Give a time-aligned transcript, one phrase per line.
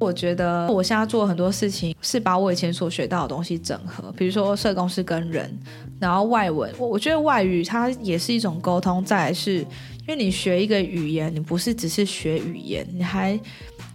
[0.00, 5.52] 我觉得我现在做很多事情是把我以前所学到的东西整合，比如说社工是跟人，
[5.98, 9.04] 然后外文，我我觉得外语它也是一种沟通。
[9.04, 9.66] 再来是，因
[10.08, 13.38] 为你学一个语言，你不是只是学语言，你还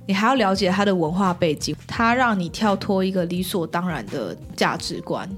[0.05, 5.29] 你还要了解它的文化背景，它让你跳脱一个理所当然的价值观。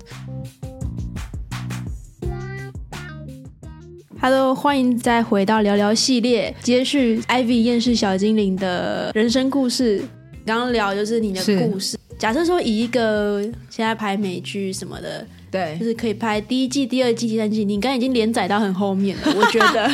[4.20, 10.04] Hello，欢迎再回到聊聊系列，接续 Ivy 厌世小精灵的人生故事。
[10.46, 11.98] 刚刚聊就是你的故事。
[12.18, 19.90] 假设说以一个现在拍美剧什么的，对就，是可以拍第一季、第二季、第三季，你刚刚已经连载到很后面了， 我觉得，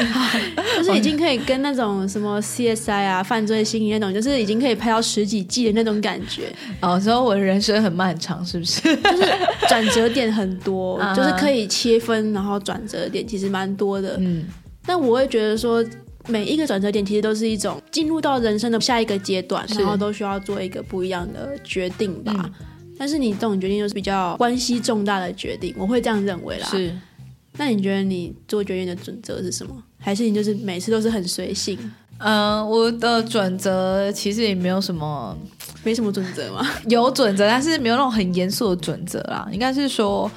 [0.78, 6.50] 就是已经可以跟那种什么 CSI 啊、犯罪心理那种，就是已经可以拍到十几季的那种感觉，
[6.80, 8.80] 哦，所以我的人生很漫长，是不是？
[8.80, 9.28] 就是
[9.68, 14.16] 转折点很多 啊，就是可以切分，然后转折点其实蛮多的。
[14.18, 14.46] 嗯，
[14.86, 15.84] 但我会觉得说，
[16.30, 22.32] 每一个转折点其实都是一种进入到人生的下一个阶段，然后都需要做一个不一样的决定吧。
[22.36, 22.52] 嗯
[22.98, 26.68] 但是你这种决定就是比较关系重大的决定，我会这样认为啦。。
[26.68, 26.94] 是。
[27.56, 29.74] 那你觉得你做决定的准则是什么？
[29.98, 31.78] 还是你就是每次都是很随性，
[32.18, 35.34] 嗯，我的准则其实也没有什么
[35.82, 36.60] 没什么准则吗？
[36.88, 39.48] 有准则，但是没有那种很严肃的准则啦。
[39.50, 40.30] 应该是说，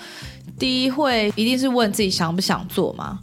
[0.57, 3.19] 第一会一定是问自己想不想做嘛，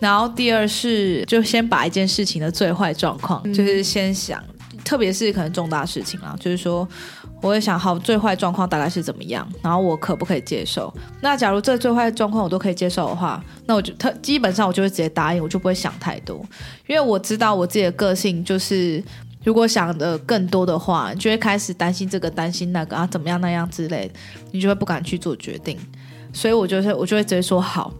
[0.00, 4.42] 然后第二是就先把一件事情的最坏状况，就是先想，
[4.84, 6.86] 特别是可能重大事情啦，就是说。
[7.40, 10.92] 我会想好最坏状况大概是怎么样，然后我可不可以接受？
[11.20, 16.44] 那假如这最坏状况我都可以接受的话，那我就他基本上我就会直接答应，我就不会想太多，
[16.88, 19.00] 因为我知道我自己的个性就是
[19.44, 24.14] 如果想的更多的话，你就会开始担心这个担心那个啊，怎么样那样之类的，
[24.50, 25.78] 你就会不敢去做决定。
[26.32, 27.92] 所以我就是我就会直接说好，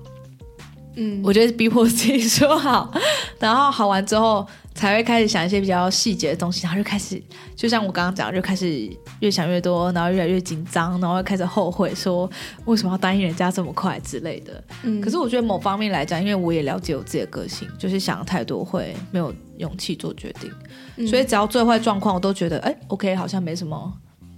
[1.00, 2.92] 嗯，我觉得逼迫自己说好，
[3.38, 7.22] 然后好完之后才会开始想一些比较细节的东西，然后就开始
[7.54, 12.28] 就像我刚刚讲，就开始越想越多，然后越来越紧张，然后又开始后悔说
[12.64, 14.62] 为什么要答应人家这么快之类的。
[14.82, 20.50] 嗯可是我觉得某方面来讲，因为我也了解我自己的个性，就是想太多会没有勇气做决定，
[20.97, 23.92] 嗯所以只要最坏状况，我都觉得哎，OK，好像没什么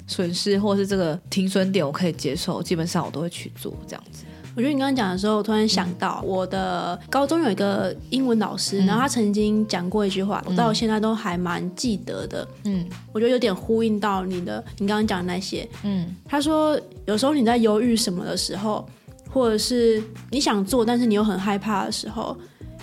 [0.06, 4.25] 损失，或是这个停损点我可以接受，基本上我都会去做这样子。
[4.60, 12.47] 我觉得你刚刚讲的时候，我突然想到，我的高中有一个英文老师，嗯然后他曾经讲过一句话，我到现在都还蛮记得的。
[12.65, 15.66] 嗯我觉得有点呼应到你的，你刚刚讲的那些。
[15.82, 18.87] 嗯他说，有时候你在犹豫什么的时候，
[19.31, 22.37] 或者是你想做，但是你又很害怕的时候，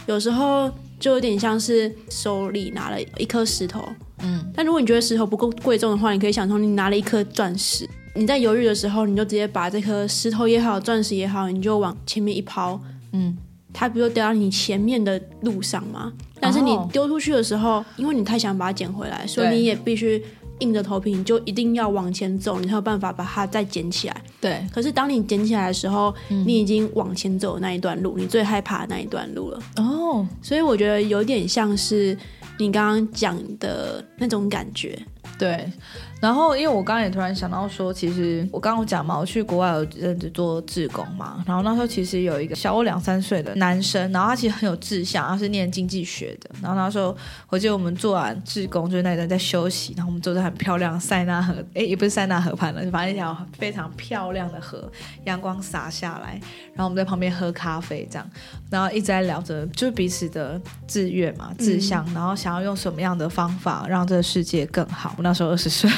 [0.07, 3.88] 有时候就有点像是手里拿了一颗石头，
[4.23, 7.88] 嗯但如果你觉得石头不够贵重的话，你可以想成你拿了一颗钻石。
[8.17, 12.79] 你在犹豫的时候，你就直接把这颗石头也好，钻石也好，你就往前面一抛，
[13.11, 13.38] 嗯，
[13.72, 16.11] 它不就掉到你前面的路上吗？
[16.39, 20.23] 但是你哦丢出去的时候，因为你太想把它捡回来，所以你也必须
[20.59, 24.22] 硬着头皮，你就一定要往前走，你才有办法把它再捡起来。
[24.41, 29.59] 对，可是当你捡起来的时候，你已经往前走的那一段路，你最害怕的那一段路了。
[29.77, 32.17] 哦，所以我觉得有点像是
[32.59, 34.97] 你刚刚讲的那种感觉。
[35.38, 35.72] 对，
[36.19, 47.16] 然后因为我刚刚也突然想到说，其实我刚刚有讲嘛，我去国外有认真做志工嘛，然后那时候其实有一个小我两三岁的男生，然后他其实很有志向，他是念经济学的，然后那时候
[47.50, 54.91] 我记得我们做完志工，就是那一段在休息，然后我们坐在很漂亮塞纳河，哎，也不是塞纳河畔了，反正一条非常漂亮的河，
[55.25, 56.39] 阳光洒下来，
[56.73, 58.27] 然后我们在旁边喝咖啡这样，
[58.72, 65.13] 然后一直在聊着就是彼此的志愿嘛、志向，然后想要用什么样的方法让这个世界更好。
[65.17, 65.89] 我那时候二十岁，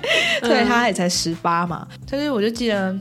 [0.42, 2.96] 对他也才十八嘛，但是我就记得。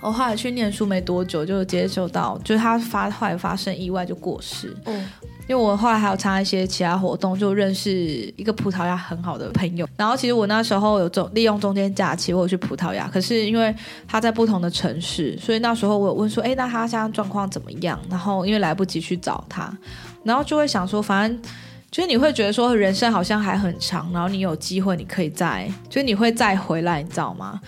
[0.00, 4.76] 我后来去念书没多久，就接受到，就是他发后来发生意外就过世。
[4.86, 5.08] 嗯，
[5.46, 7.92] 因为我后来还有参加一些其他活动，就认识
[8.36, 9.88] 一个葡萄牙很好的朋友。
[9.96, 13.72] 然后其实我那时候有中利用中间假期，我有去葡萄牙，可是因为
[14.08, 17.96] 他在不同的城市，所以那时候我有问说，哎，那他现在状况怎么样？
[18.10, 19.72] 然后因为来不及去找他，
[20.24, 21.40] 然后就会想说，反正。
[21.92, 27.60] 就是你会觉得说人生好像还很长，然后你有机会你可以再，就是你会再回来，你知道吗？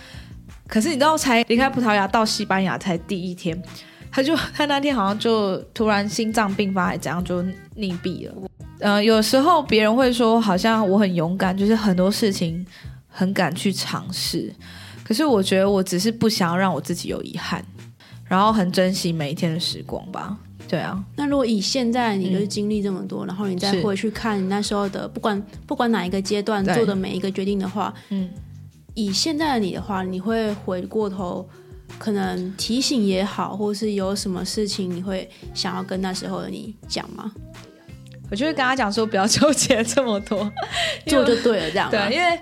[0.67, 3.55] 可是你知道，才离开葡萄牙到西班牙才第一天，
[4.11, 7.43] 他就他那天好像就突然心脏病发，还怎样就
[7.77, 8.33] 溺毙了。
[8.79, 12.65] 呃，有时候别人会说好像我很勇敢，就是很多事情
[13.07, 14.51] 很敢去尝试。
[15.03, 17.63] 可是我觉得我只是不想要让我自己有遗憾，
[18.23, 20.35] 然后很珍惜每一天的时光吧。
[20.67, 28.29] 对啊，那如果以现在你就是经历这么多，然后你再回去看你那时候的，不管不管哪一个阶段做的每一个决定的话，嗯，
[28.93, 31.47] 以现在的你的话，你会回过头，
[31.99, 37.31] 可能提醒也好，或是有什么事情你会想要跟那时候的你讲吗？
[38.31, 40.51] 我就会跟他讲说不要纠结这么多，
[41.05, 42.39] 做就对了，这样吗对，因为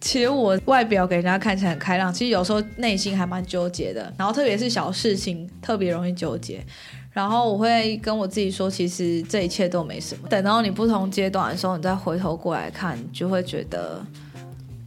[0.00, 4.12] 其实我外表给人家看起来很开朗，其实有时候内心还蛮纠结的。
[4.18, 6.64] 然后特别是小事情特别容易纠结。
[7.12, 10.28] 然后我会跟我自己说，其实这一切都没什么。
[10.28, 14.00] 等到你不同阶段的时候，你再回头过来看，就会觉得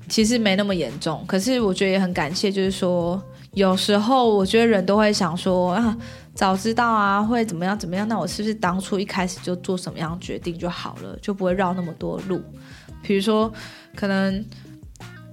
[0.08, 1.24] 其实没那么严重。
[1.28, 3.22] 可是我觉得也很感谢，就是说
[3.54, 5.98] 有时候我觉得人都会想说啊，
[6.34, 12.42] 早知道啊会怎么样怎么样，那我是不是当初一开始就做什么样决定就好了，就不会绕那么多路？
[13.02, 13.52] 比如说，
[13.96, 14.44] 可能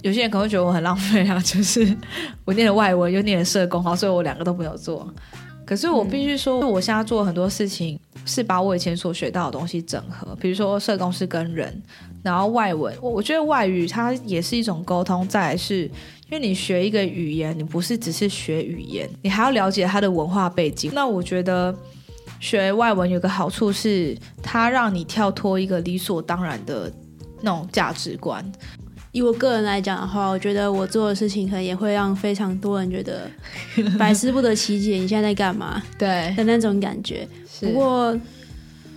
[0.01, 1.95] 有些人可能会觉得我很浪费啊，就是
[2.43, 5.07] 我念了外文又念了社工，好，所以我两个都没有做。
[5.71, 11.81] 可是我必须说，我现在做很多事情是把我以前所学到的东西整合，比如说社工是跟人，
[12.21, 15.25] 然后外文，我我觉得外语它也是一种沟通。
[15.29, 20.91] 再来是因为你学一个语言，你不是只是学语言，你还要了解它的文化背景。
[20.93, 21.73] 那我觉得
[22.41, 24.13] 学外文有个好处是，
[24.43, 26.91] 它让你跳脱一个理所当然的
[27.39, 28.45] 那种价值观。
[29.11, 33.29] 以我个人来讲的话，我觉得我做的事情可能也会让非常多人觉得
[33.99, 35.81] 百思不得其解，你现在在干嘛？
[35.99, 37.27] 对的那种感觉。
[37.59, 38.17] 不过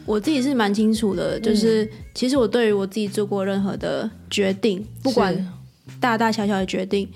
[0.07, 5.35] 我自己是蛮清楚的，就是其实我对于我自己做过任何的决定，不管
[6.01, 7.09] 大大小小的决定，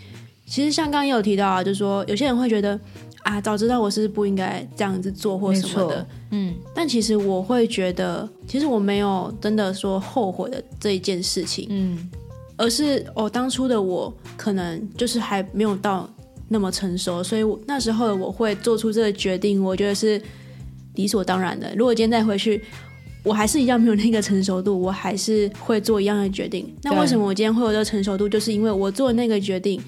[0.46, 2.78] 其实像刚刚也有提到啊，就是说有些人会觉得
[3.22, 6.54] 啊，早知道我是不应该这样子做或什么的，嗯。
[6.74, 12.10] 但其实我会觉得，其实我没有真的说后悔的这一件事情，嗯。
[12.58, 16.06] 而是哦，当初的我可能就是还没有到
[16.48, 20.20] 那么成熟，所以我那时候我会做出这个决定，我觉得是
[20.96, 21.72] 理所当然的。
[21.76, 22.62] 如果今天再回去，
[23.22, 26.68] 我还是一样没有那个成熟度，我还是会做一样的决定。
[26.82, 28.28] 那为什么我今天会有这个成熟度？
[28.28, 29.80] 就是因为我做那个决定，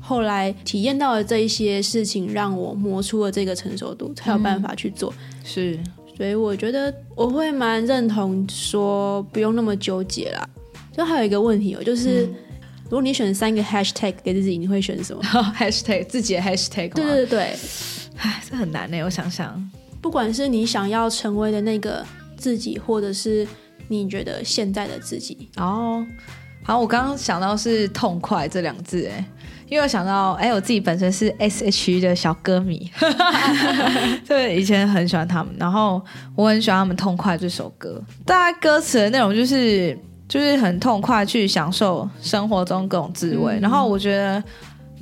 [0.00, 5.12] 后来体验到了这一些事情，让我磨出了这个成熟度，才有办法去做。
[5.44, 5.78] 是，
[6.16, 10.48] 所以我觉得我会蛮认同说不用那么纠结啦。
[10.96, 12.22] 就还有一个问题哦，就是
[12.84, 15.22] 如果你选三个 hashtag 给自己，你会选什么？
[15.58, 17.56] hashtag 自己的 hashtag 对对对，
[18.16, 19.02] 唉，这很难呢。
[19.02, 19.70] 我想想，
[20.00, 22.02] 不管是你想要成为的那个
[22.38, 23.46] 自己，或者是
[23.88, 25.50] 你觉得现在的自己。
[25.56, 26.06] 哦，
[26.62, 29.22] 好，我刚刚想到是痛快这两字，哎，
[29.68, 32.90] 因为我想到，哎，我自己本身是 S.H.E 的小歌迷，
[34.26, 36.00] 对，以前很喜欢他们，然后
[36.34, 39.98] 我很喜欢他们《痛快》这首歌，大概歌词的内容就是。
[40.28, 44.42] 就是很痛快去享受生活中各种滋味，然后我觉得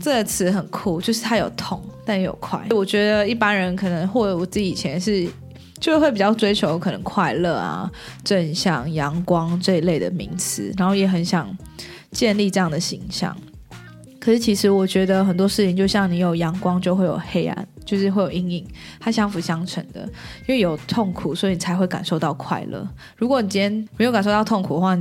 [0.01, 2.61] 这个词很酷，就是它有痛但也有快。
[2.71, 5.27] 我觉得一般人可能或者我自己以前是，
[5.81, 7.91] 就会比较追求可能快乐啊、
[8.23, 11.49] 正向、阳光这一类的名词，然后也很想
[12.11, 13.35] 建立这样的形象。
[14.25, 18.67] 可是其实我觉得很多事情就像你有阳光就会有黑暗，就是会有阴影，
[18.99, 20.01] 它相辅相成的。
[20.47, 22.89] 因为有痛苦，所以你才会感受到快乐。
[23.17, 24.99] 如果你今天没有感受到痛苦的话，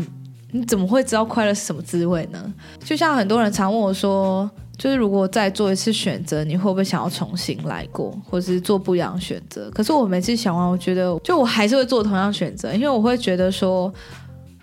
[0.51, 2.53] 你怎么会知道快乐是什么滋味呢？
[2.83, 9.71] 就像很多人常问我说，就是如果再做一次选择，你会不会想要重新来过，或者是做不一样的选择？
[9.71, 13.93] 可是我每次想完，我觉得就我还是会做同样选择，因为我会觉得说。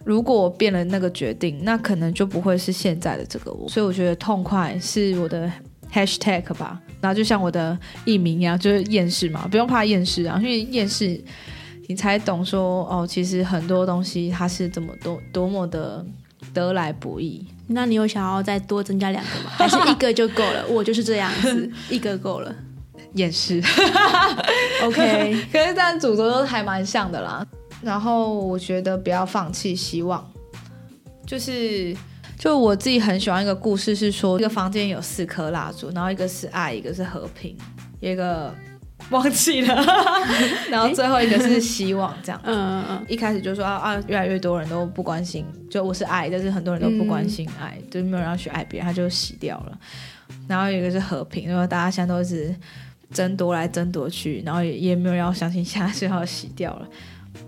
[0.05, 3.69] 如果我变了那个决定，那可能就不会是现在的这个我。
[3.69, 5.51] 所以我觉得痛快是我的
[5.93, 6.81] hashtag 吧。
[7.01, 11.19] 然后就像我的艺名一样，就是厌世嘛，不用怕厌世啊，因为厌世
[11.89, 16.05] 你才懂说哦，其实很多东西它是这么多多么的
[16.53, 17.47] 得来不易。
[17.69, 19.51] 那你有想要再多增加两个吗？
[19.57, 20.67] 还是一个就够了？
[20.69, 22.55] 我就是这样子，一个够了。
[23.15, 23.61] 厌世，
[24.85, 25.37] OK。
[25.53, 27.45] 可是但主轴都还蛮像的啦。
[27.83, 30.29] 然后我觉得不要放弃希望，
[31.27, 31.97] 就是
[32.39, 37.57] 就我自己很喜欢一个故事，是说一个房间有四颗蜡烛，然后一个是爱，一个是和平，
[38.01, 38.55] 一个
[39.11, 39.75] 忘记了，
[40.71, 42.41] 然后最后一个是希望，这样。
[42.45, 43.05] 嗯嗯嗯。
[43.09, 49.79] 一开始就说啊啊，越来越多人都不关心，就我是爱，但是很多人都不关心爱，就没有人要去爱别人，他就洗掉了。
[50.47, 52.55] 然后有一个是和平，因为大家现在都是
[53.11, 56.89] 争夺来争夺去，然后也也没有人要相信，现在最后洗掉了。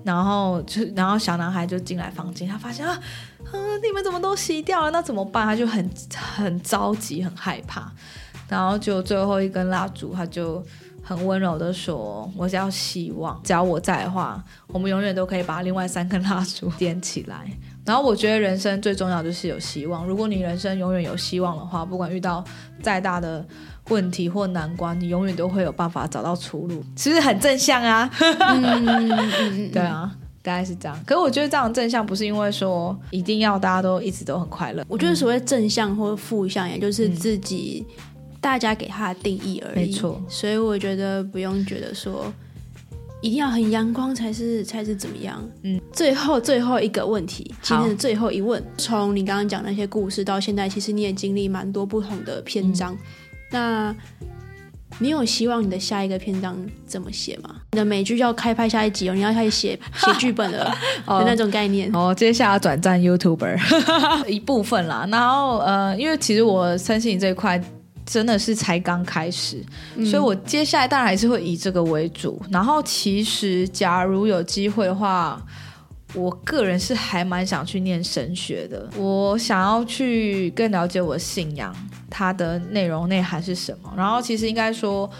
[0.04, 2.92] 然后就，然后小男孩就进来房间，他发现啊，
[3.44, 4.90] 啊，你们怎么都洗掉了？
[4.90, 5.46] 那怎么办？
[5.46, 7.90] 他就很很着急，很害怕。
[8.48, 10.62] 然后就最后一根蜡烛，他就
[11.02, 17.50] 很温柔的说：“我只要希望，只要我在的话，我们永远都可以把另外三根蜡烛点起来。”
[17.84, 20.06] 然后我觉得人生最重要就是有希望。
[20.06, 22.44] 如果你人生永远有希望的话，不管遇到
[22.82, 23.44] 再大的。
[23.88, 28.08] 问题或难关，你永远都会有办法找到出路，是不是很正向啊？
[28.20, 30.08] 嗯对啊，
[30.40, 30.96] 大概是这样。
[31.04, 34.84] 可是我觉得这样正向不是因为说一定要大家都一直都很快乐。
[34.86, 37.84] 我觉得所谓正向或负向，也就是自己
[38.40, 39.86] 大家给他的定义而已。
[39.86, 42.32] 没错，所以我觉得不用觉得说
[43.22, 45.42] 一定要很阳光才是才是怎么样？
[45.62, 52.98] 嗯，最后最后一个问题，今天的最后一问，从你刚刚讲那些故事到现在，其实你也经历蛮多不同的篇章。
[53.52, 53.94] 那
[54.98, 57.54] 你有希望你的下一个篇章怎么写吗？
[57.72, 60.64] 你的美剧要开拍下一集哦，你要开始写 写剧本了
[61.06, 61.90] 的那种概念。
[61.94, 65.06] 哦，接下来转战 YouTuber 一部分啦。
[65.10, 67.62] 然后呃，因为其实我相信你这一块
[68.12, 69.64] 真的是才刚开始，
[70.04, 72.38] 所以我接下来当然还是会以这个为主。
[72.50, 75.42] 然后其实假如有机会的话，
[76.12, 78.86] 我个人是还蛮想去念神学的。
[78.98, 81.74] 我想要去更了解我的信仰，
[82.10, 83.90] 它的内容内涵是什么。
[83.96, 85.10] 然后其实应该说。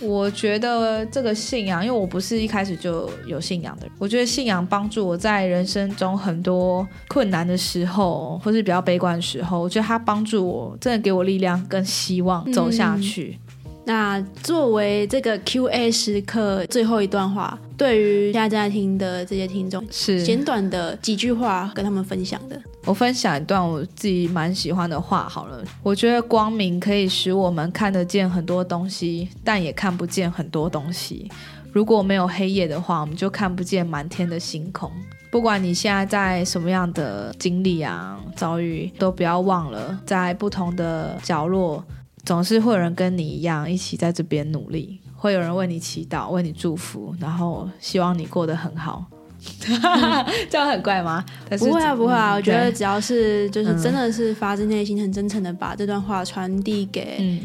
[0.00, 13.38] 我觉得这个信仰，因为我不是一开始就有信仰的人，我觉得信仰帮助我在人生中很多困难的时候，或是比较悲观的时候，我觉得它帮助我，真的给我力量跟希望走下去。
[13.84, 22.60] 那作为这个 Q&A 时刻最后一段话，对于现在正在听的这些听众，是简短的几句话跟他们分享的。
[22.86, 31.30] 我分享一段我自己蛮喜欢的话好了，我觉得光明可以使我们看得见很多东西，但也看不见很多东西。
[31.72, 34.90] 如果没有黑夜的话，我们就看不见满天的星空。
[35.30, 41.84] 不管你现在在什么样的经历啊遭遇，都不要忘了，在不同的角落。
[42.24, 49.06] 总是会有人跟你一样一起在这边努力，会有人为你祈祷、为你祝福，然后希望你过得很好。
[50.50, 51.24] 这样很怪吗？
[51.58, 52.34] 不会啊，不会啊。
[52.34, 57.40] 我觉得只要是就是真的是发自内心、很真诚的把这段话传递给，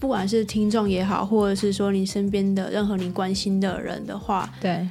[0.00, 4.86] 不管是听众也好，或者是说你身边的任何你关心的人的话，对，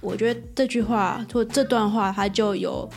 [0.00, 2.88] 我觉得这句话或这段话它就有。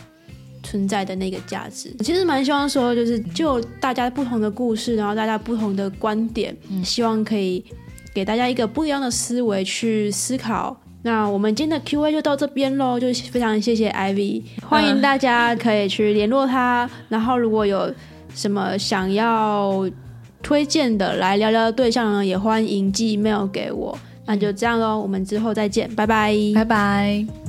[0.68, 7.64] 存在的那个价值，其实蛮希望说，就是就大家不同的故事，然后大家不同的观点，希望可以
[8.16, 10.76] 给大家一个不一样的思维去思考。
[11.06, 17.94] 那我们今天的 Q&A 就到这边喽，就非常谢谢 Ivy，欢迎大家可以去联络他，然后如果有
[18.34, 19.88] 什么想要
[20.42, 23.96] 推荐的来聊聊的对象呢，也欢迎寄 email 给我。
[24.26, 27.45] 那就这样喽，我们之后再见，拜拜，拜拜。